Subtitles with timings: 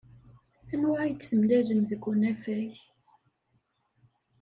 [0.73, 2.71] Anwa ay d-temlalem deg unafag?